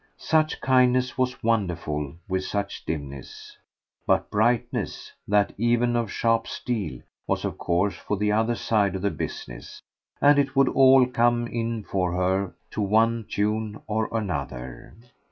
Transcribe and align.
Such 0.17 0.61
kindness 0.61 1.15
was 1.15 1.43
wonderful 1.43 2.15
with 2.27 2.43
such 2.43 2.85
dimness; 2.87 3.55
but 4.07 4.31
brightness 4.31 5.11
that 5.27 5.53
even 5.59 5.95
of 5.95 6.11
sharp 6.11 6.47
steel 6.47 7.03
was 7.27 7.45
of 7.45 7.59
course 7.59 7.93
for 7.97 8.17
the 8.17 8.31
other 8.31 8.55
side 8.55 8.95
of 8.95 9.03
the 9.03 9.11
business, 9.11 9.79
and 10.19 10.39
it 10.39 10.55
would 10.55 10.69
all 10.69 11.05
come 11.05 11.45
in 11.45 11.83
for 11.83 12.13
her 12.13 12.55
to 12.71 12.81
one 12.81 13.27
tune 13.29 13.79
or 13.85 14.09
another. 14.11 14.95